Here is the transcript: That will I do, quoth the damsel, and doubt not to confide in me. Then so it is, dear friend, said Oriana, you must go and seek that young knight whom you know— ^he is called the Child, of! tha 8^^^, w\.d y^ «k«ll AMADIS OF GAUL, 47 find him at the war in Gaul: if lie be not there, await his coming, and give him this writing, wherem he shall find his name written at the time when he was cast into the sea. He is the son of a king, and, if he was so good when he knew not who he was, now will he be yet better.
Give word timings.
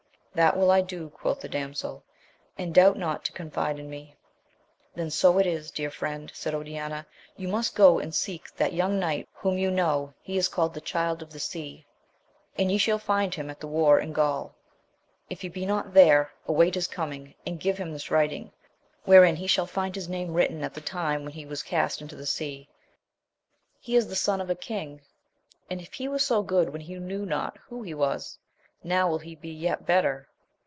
That 0.33 0.55
will 0.55 0.71
I 0.71 0.79
do, 0.79 1.09
quoth 1.09 1.41
the 1.41 1.49
damsel, 1.49 2.05
and 2.57 2.73
doubt 2.73 2.95
not 2.97 3.25
to 3.25 3.33
confide 3.33 3.77
in 3.77 3.89
me. 3.89 4.15
Then 4.95 5.09
so 5.09 5.39
it 5.39 5.45
is, 5.45 5.71
dear 5.71 5.91
friend, 5.91 6.31
said 6.33 6.55
Oriana, 6.55 7.05
you 7.35 7.49
must 7.49 7.75
go 7.75 7.99
and 7.99 8.15
seek 8.15 8.55
that 8.55 8.71
young 8.71 8.97
knight 8.97 9.27
whom 9.33 9.57
you 9.57 9.69
know— 9.69 10.13
^he 10.27 10.37
is 10.37 10.47
called 10.47 10.73
the 10.73 10.79
Child, 10.79 11.21
of! 11.21 11.33
tha 11.33 11.37
8^^^, 11.39 11.51
w\.d 11.51 11.59
y^ 11.59 11.59
«k«ll 11.59 11.65
AMADIS 11.67 11.83
OF 11.83 11.83
GAUL, 11.83 12.99
47 12.99 12.99
find 12.99 13.35
him 13.35 13.49
at 13.49 13.59
the 13.59 13.67
war 13.67 13.99
in 13.99 14.13
Gaul: 14.13 14.55
if 15.29 15.43
lie 15.43 15.49
be 15.49 15.65
not 15.65 15.93
there, 15.93 16.31
await 16.47 16.75
his 16.75 16.87
coming, 16.87 17.35
and 17.45 17.59
give 17.59 17.77
him 17.77 17.91
this 17.91 18.09
writing, 18.09 18.53
wherem 19.05 19.35
he 19.35 19.47
shall 19.47 19.65
find 19.67 19.93
his 19.95 20.07
name 20.07 20.33
written 20.33 20.63
at 20.63 20.73
the 20.73 20.79
time 20.79 21.23
when 21.25 21.33
he 21.33 21.45
was 21.45 21.61
cast 21.61 22.01
into 22.01 22.15
the 22.15 22.25
sea. 22.25 22.69
He 23.81 23.97
is 23.97 24.07
the 24.07 24.15
son 24.15 24.39
of 24.39 24.49
a 24.49 24.55
king, 24.55 25.01
and, 25.69 25.81
if 25.81 25.95
he 25.95 26.07
was 26.07 26.25
so 26.25 26.41
good 26.41 26.69
when 26.69 26.79
he 26.79 26.95
knew 26.99 27.25
not 27.25 27.57
who 27.67 27.83
he 27.83 27.93
was, 27.93 28.37
now 28.83 29.07
will 29.07 29.19
he 29.19 29.35
be 29.35 29.51
yet 29.51 29.85
better. 29.85 30.27